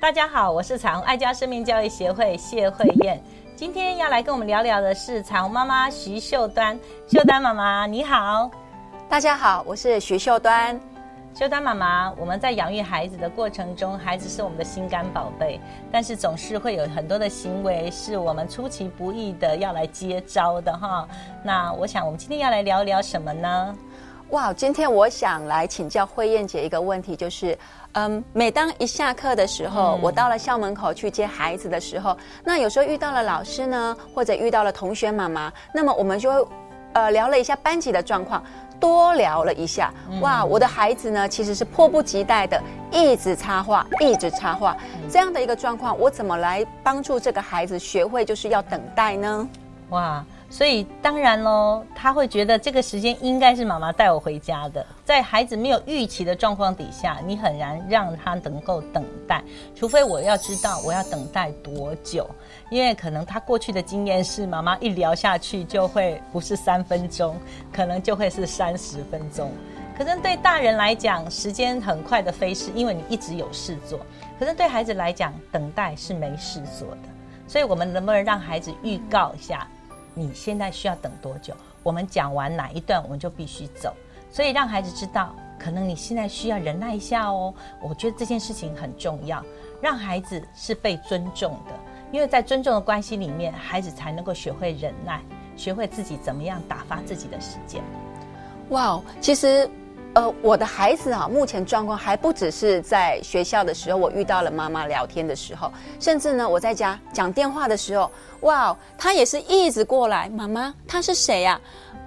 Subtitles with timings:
[0.00, 3.20] 大家好，我是彩虹爱家生命教育协会谢慧燕，
[3.54, 8.50] 今天要来跟我们聊聊的是彩虹妈妈徐秀端，秀端妈妈你好，
[9.08, 10.80] 大家好，我是徐秀端。
[11.34, 15.60] 秀丹妈妈，我们在养育孩子的过程中，孩子是我们的心肝宝贝，
[15.92, 21.08] 但是总是会有很多的行为是我们出其不意的要来接招的哈。
[21.44, 23.76] 那我想我们今天要来聊聊什么呢？
[24.30, 27.56] 哇，今天我想来请教慧燕姐一个问题，就是，
[27.92, 36.50] 嗯，每当一下课的时候，我到了校门口去接孩子的时候，那有时候遇到了老师呢，或者遇到了同学妈妈，那么我们就会，
[36.94, 38.42] 呃，聊了一下班级的状况，
[38.80, 42.60] 多聊了一下，哇，我的孩子呢，其实是迫不及待的，
[42.90, 44.76] 一直插话，一直插话，
[45.10, 49.48] 这样的一个状况，我怎么来帮助这个孩子学会就是要等待呢？
[49.90, 50.24] 哇。
[50.50, 54.84] 所以当然喽，他会觉得这个时间应该是妈妈带我回家的。
[55.04, 59.44] 在孩子没有预期的状况底下，你很难让他能够等待，
[59.76, 62.26] 除非我要知道我要等待多久，
[62.70, 67.36] 因为可能他过去的经验是妈妈一聊下去就会不是三分钟，
[67.70, 69.52] 可能就会是三十分钟。
[69.98, 74.00] 可是对大人来讲，时间很快的飞逝，因为你一直有事做。
[74.38, 77.00] 可是对孩子来讲，等待是没事做的。
[77.46, 79.66] 所以我们能不能让孩子预告一下？
[80.18, 81.54] 你现在需要等多久？
[81.82, 83.94] 我们讲完哪一段，我们就必须走。
[84.30, 87.54] 所以让孩子知道，可能你现在需要忍耐一下哦。
[87.80, 89.42] 我觉得这件事情很重要，
[89.80, 91.74] 让孩子是被尊重的，
[92.12, 95.22] 因为在尊重的关系里面，孩子才能够学会忍耐，
[95.56, 97.82] 学会自己怎么样打发自己的时间。
[98.70, 99.70] 哇，其实。
[100.18, 108.10] 呃，我的孩子啊，目前状况还不只是在学校的时候，我遇到了妈妈聊天的时候，甚至呢，我在家讲电话的时候，
[108.40, 111.60] 哇，他也是一直过来，妈妈，他是谁呀？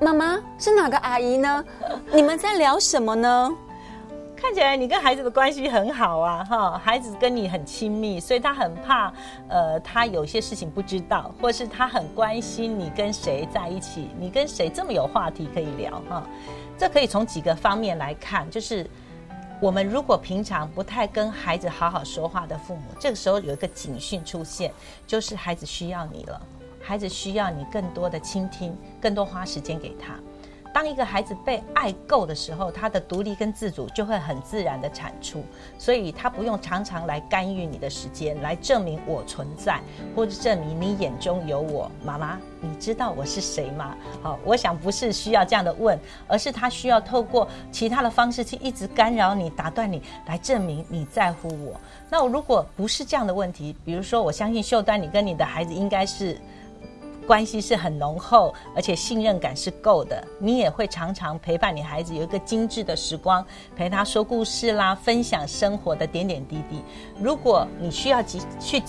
[0.00, 1.62] 妈妈是哪个阿姨呢？
[2.10, 3.54] 你们在聊什么呢？
[4.34, 9.12] 看起来你跟孩子的关系很好啊，哈，孩子跟你很亲密，所以他很怕，
[9.48, 16.22] 呃，他有些事情不知道，或是他很关心你跟谁在一起，你跟谁这么有话题可以聊，哈。
[16.78, 18.88] 这可以从几个方面来看，就是
[19.60, 24.72] 我们如果平常不太跟孩子好好说话的父母，这个时候有一个警讯出现，
[25.04, 26.40] 就是孩子需要你了，
[26.80, 30.14] 孩子需要你更多的倾听，更多花时间给他。
[30.72, 35.44] 当一个孩子被爱够的时候，他的独立跟自主就会很自然的产出，
[35.78, 39.80] 所以他不用常常来干预你的时间，来证明我存在，
[40.14, 41.90] 或者证明你眼中有我。
[42.04, 43.96] 妈妈，你知道我是谁吗？
[44.22, 51.80] 好，我想不是需要这样的问，而是他需要透过其他的方式去一直干扰你、打断你，来证明你在乎我。
[52.10, 56.38] 那我如果不是这样的问题，比如说，我相信秀丹，你跟你的孩子应该是。
[57.28, 60.26] 关系是很浓厚，而且信任感是够的。
[60.38, 63.44] 你也会常常陪伴你孩子，有一个精致的时光，
[63.76, 66.82] 陪他说故事啦，分享生活的点点滴滴。
[67.20, 68.82] 如果你需要去去。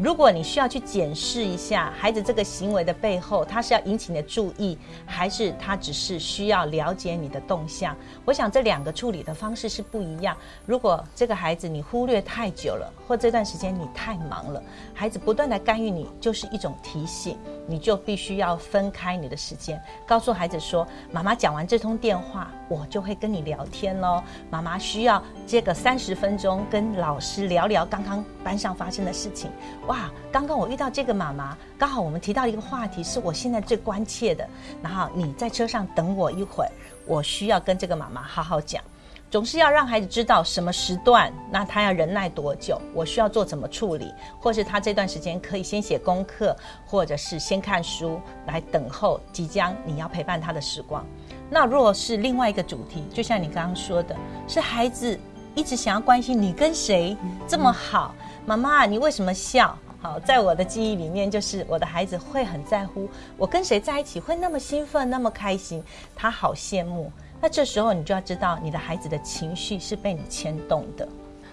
[0.00, 7.94] 如果你需要去检视一下孩子这个行为的背后，他是要引起你的注意，还是他只是需要了解你的动向？
[8.24, 10.34] 我想这两个处理的方式是不一样。
[10.64, 14.62] 如果这个孩子你忽略太久了，或这段时间你太忙了，
[14.94, 17.36] 孩子不断的干预你，就是一种提醒，
[17.66, 24.22] 你就必须要分开你的时间，告诉孩子说：“妈妈讲完这通电话，我就会跟你聊天喽。
[24.48, 29.50] 妈妈需要接个三十分钟跟老师聊聊刚刚班上发生的事情。
[29.90, 34.48] ”哇，刚刚我遇到这个妈妈，刚好我们提到一个话题，是我现在最关切的。
[34.80, 36.70] 然后你在车上等我一会儿，
[37.08, 38.80] 我需要跟这个妈妈好好讲。
[39.32, 46.56] 总是要让孩子知道什么时段，那他要忍耐多久，我需要做怎么处理，或是他这段时间可以先写功课，
[46.86, 51.04] 或者是先看书来等候即将你要陪伴他的时光。
[51.48, 55.18] 那若是另外一个主题，就像你刚刚说的，是孩子
[55.54, 57.16] 一直想要关心你跟谁
[57.48, 58.14] 这么好。
[58.46, 59.76] 妈妈，你为什么笑？
[60.02, 63.06] 好，在我的记忆里面，就是我的孩子会很在乎
[63.36, 65.84] 我跟谁在一起，会那么兴奋，那么开心，
[66.16, 67.12] 他好羡慕。
[67.38, 71.06] 那这时候你就要知道，你的孩子的情绪是被你牵动的。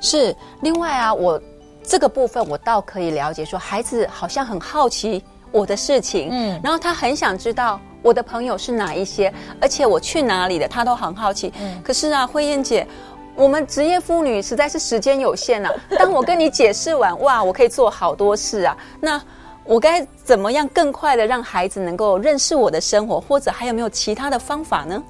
[0.00, 1.38] 是，另外啊，我
[1.82, 5.22] 这个部分我倒可以了解，说孩子好像很好奇
[5.52, 11.52] 我的事情，嗯，然后他很想知道我的朋友是哪一些，而且我去哪里的，他都很好奇。
[11.60, 12.86] 嗯，可是啊，慧燕姐。
[13.34, 15.70] 我们职业妇女实在是时间有限呐。
[15.98, 18.76] 当我跟你解释完，哇，我可以做好多事啊。
[19.00, 19.20] 那
[19.64, 25.02] 我该怎么样更快的让孩子能够认识我的生活，或者还有没有其他的方法呢？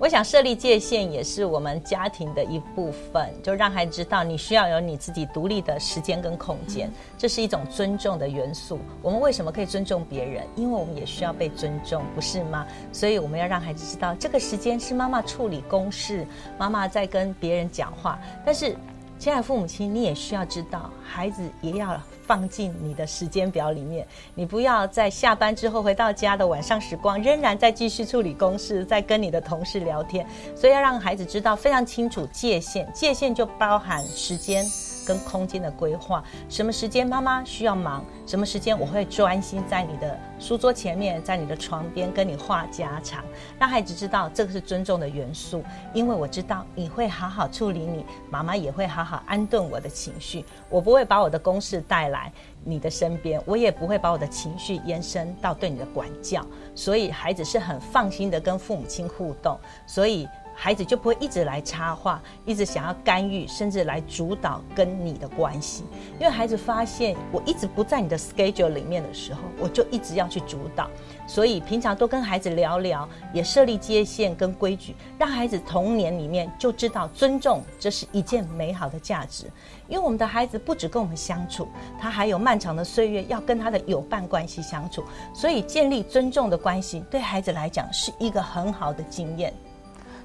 [0.00, 8.78] 我想设立界限也是我们家庭的一部分，就让孩子知道你需要有你自己独立的时间跟空间，这是一种尊重的元素。
[9.02, 10.46] 我们为什么可以尊重别人？
[10.54, 12.64] 因为我们也需要被尊重，不是吗？
[12.92, 16.24] 所以我们要让孩子知道，这个时间是妈妈处理公事，
[16.56, 18.20] 妈妈在跟别人讲话。
[18.46, 18.76] 但是，
[19.18, 22.00] 亲爱的父母亲，你也需要知道，孩子也要。
[22.28, 30.26] 放进你的时间表里面，你不要在下班之后回到家的晚上时光，仍然在继续处理公事，在跟你的同事聊天。
[30.54, 34.62] 所以要让孩子知道非常清楚界限，界限就包含时间。
[35.08, 43.24] 跟空间的规划，什么时间妈妈需要忙，什么时间我会专心在你的书桌前面，在你的床边跟你话家常，
[43.58, 45.64] 让孩子知道这个是尊重的元素，
[45.94, 52.30] 因为我知道你会好好处理你，妈妈也会好好安顿我的情绪，我不会把我的公事带来
[52.62, 56.44] 你的身边，我也不会把我的情绪延伸到对你的管教，
[56.74, 60.28] 所以孩子是很放心的跟父母亲互动，所以。
[60.60, 65.84] 孩子就不会一直来插话，一直想要干预，甚至来主导跟你的关系。
[66.18, 70.90] 因为孩子发现我一直不在你的 schedule 里面的时候，我就一直要去主导。
[71.28, 79.44] 所以平常多跟孩子聊聊，也设立界限跟规矩，让孩子童年里面就知道尊重，这是一件美好的价值。
[79.86, 81.68] 因为我们的孩子不止跟我们相处，
[82.00, 89.54] 他还有漫长的岁月要跟他的友伴关系相处，所以建立尊重的关系，对孩子来讲是一个很好的经验。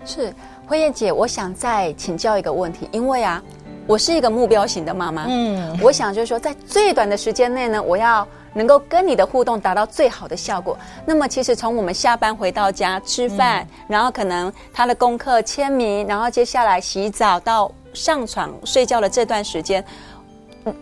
[0.06, 0.34] 是
[0.68, 3.42] 慧燕姐，我想再请教一个问题，因为啊，
[3.88, 10.78] 我是一个目标型的妈妈，嗯，我想就是说，在最短的时间内呢，我要能够跟你的互动达到最好的效果。
[11.06, 19.84] 那么，其实从我们下班回到家吃饭，然后可能他的功课签名，然后接下来洗澡到上床睡觉的这段时间，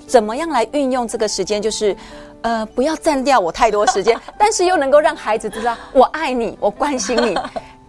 [0.06, 1.62] 怎么样来运用这个时间？
[1.62, 1.96] 就是
[2.42, 7.38] 呃，不要占掉我太多时间， 但是又能够让孩子知道我爱你，我关心你。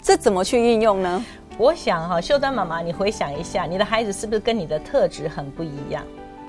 [0.02, 1.24] 这怎么去运用呢？
[1.56, 6.02] 我想哈，秀丹妈妈，你回想一下，你的孩子是不是跟你的特质很不一样？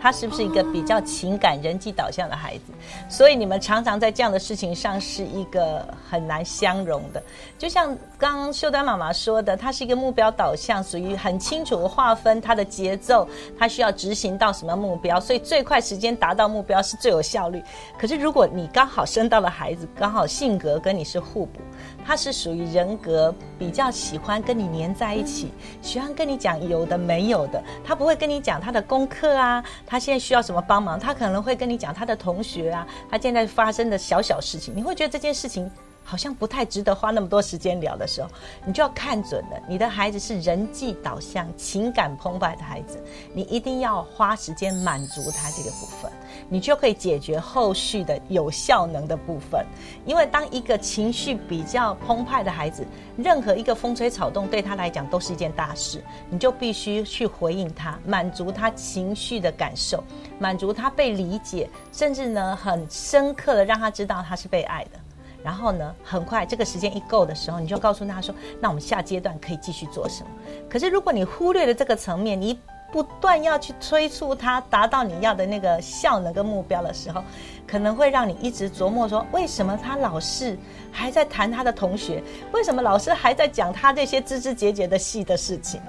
[0.04, 2.74] 他是不是一个比较情感、人际导向的孩子？
[3.08, 7.24] 所以你们常常在这样的事情上是一个很难相容的。
[7.58, 13.26] 就像刚秀丹妈妈说的，他是一个目标导向，属于很清楚划分他的节奏，
[13.58, 17.64] 他需要执行到什么目标，所以最快时间达到目标是最有效率。
[17.98, 21.62] 可是如果你刚好生到了孩子，刚好性格跟你是互补。
[22.06, 27.64] 他是属于人格比较喜欢跟你黏在一起，喜欢跟你讲有的没有的。
[27.86, 34.76] 他不会跟你讲他的功课啊，他现在需要什么帮忙，他可能会跟你讲他的同学啊，他现在发生的小小事情。
[34.76, 35.70] 你会觉得这件事情。
[36.04, 38.30] 好像不太值得花那么多时间聊的时候，
[38.66, 43.02] 你就要看准了，你的孩子是人际导向、情感澎湃的孩子，
[43.34, 46.12] 你一定要花时间满足他这个部分，
[46.50, 49.66] 你就可以解决后续的有效能的部分。
[50.06, 52.86] 因为当一个情绪比较澎湃的孩子，
[53.18, 60.04] 任何一个风吹草动对他来讲都是一件大事，你就必须去回应他，满足他情绪的感受，
[60.38, 65.00] 满足他被理解，甚至呢很深刻的让他知道他是被爱的。
[65.44, 70.30] 然后呢，很快这个时间一够的时候，你就告诉他说：“那我们下阶段可以继续做什么？”
[70.70, 72.58] 可是如果你忽略了这个层面，你
[72.92, 77.24] 不断要去催促他达到你要的那个效能跟目标的时候，
[77.68, 80.58] 可能会让你一直琢磨说：为什么他老是
[80.92, 82.24] 还在谈他的同学？
[82.52, 85.82] 为什么老师还在讲他这些枝枝节节的细的事情？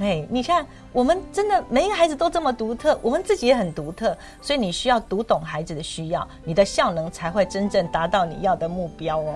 [0.00, 9.34] 哎，你看，我们真的每一个孩子都这么独特，我们自己也很独特，所以你需要读懂孩子的需要，你的效能才会真正达到你要的目标哦。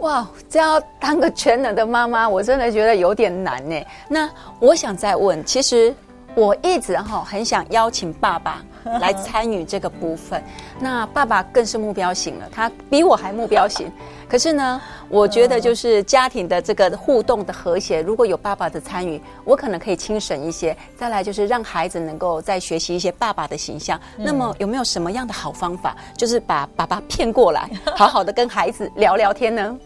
[0.00, 3.82] 哇，这要当个全能的妈妈，我真的觉得有点难呢。
[4.06, 4.28] 那
[4.60, 5.94] 我想再问，其实
[6.34, 8.62] 我一直哈很想邀请爸爸。
[9.00, 10.42] 来参与这个部分，
[10.80, 13.88] 那爸爸更是目标型了，他比我还目标型。
[14.28, 20.76] 可是呢，我觉得就是家庭的这个互动的和谐，如果有爸爸的参与，我可能可以轻省一些。
[20.96, 23.96] 再来就是让孩子能够再学习一些爸爸的形象。
[24.16, 29.78] 那么有没有什么样的好方法，就是把爸爸骗过来，好好的跟孩子聊聊天呢？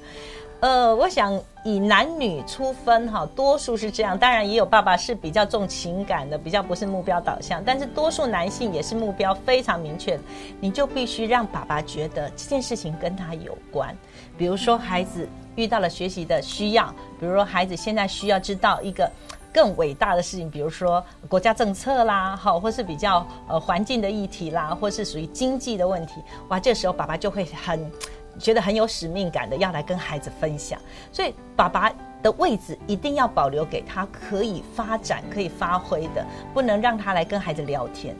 [0.61, 10.19] 呃，我想以男女出分哈，多数是这样，当然也有爸爸是比较重情感的，比较不是目标导向，但是多数男性也是目标非常明确，
[10.59, 13.95] 你就必须让爸爸觉得这件事情跟他有关。
[14.39, 16.87] 比如说孩子遇到了学习的需要，
[17.21, 19.11] 比如说孩子现在需要知道一个
[19.53, 26.15] 更伟大的事情，比如说国家政策啦，好，或是比较呃环境的议题啦，或是属于经济的问题，
[26.49, 27.89] 哇，这时候爸爸就会很。
[28.38, 30.78] 觉得很有使命感的，要来跟孩子分享，
[31.12, 38.16] 所以爸爸的位置一定要保留给他可以发展、可以发挥的，不能让他来跟孩子聊天。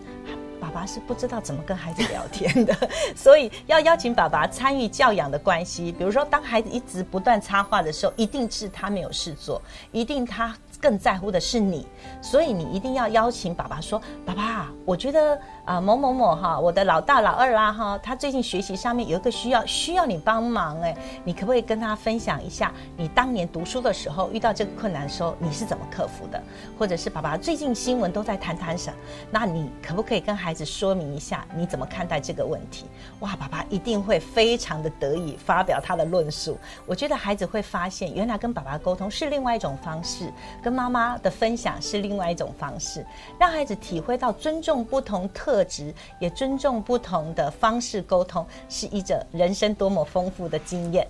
[0.59, 2.75] 爸爸是不知道怎么跟孩子聊天的，
[3.15, 5.93] 所以要邀请爸爸参与教养的关系。
[5.93, 9.61] 比如说，当孩子一直不断插话的时候，一定是他没有事做，
[9.93, 10.57] 一定他。
[10.79, 11.87] 更在乎的是你，
[12.21, 26.41] 所以你一定要邀请爸爸说：“爸爸，我觉得啊某某某哈，我的老大老二啦哈，他最近学习上面有一个需要，需要你帮忙哎，你可不可以跟他分享一下，你当年读书的时候遇到这个困难的时候，你是怎么克服的？
[26.79, 28.95] 或者是爸爸最近新闻都在谈谈什，
[29.29, 32.87] 那你可不可以跟孩子说明一下你怎么看待这个问题？
[33.19, 36.57] 哇，爸爸一定会非常的得意发表他的论述。
[36.87, 40.33] 我觉得孩子会发现，原来跟爸爸沟通是另外一种方式。”
[40.63, 43.05] 跟妈妈的分享是另外一种方式，
[43.37, 51.07] 让孩子体会到尊重不同特质，也尊重不同的方式沟通，是一者人生多么丰富的经验。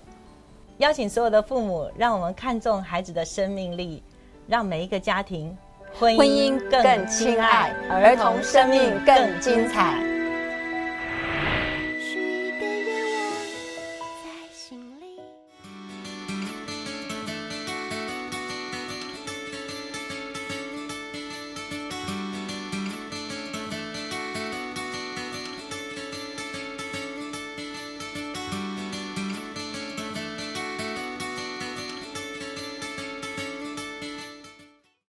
[0.78, 4.02] 邀请所有的父母，让我们看重孩子的生命力，
[4.46, 5.56] 让每一个家庭
[5.98, 10.15] 婚姻更亲爱，儿童生命更精彩。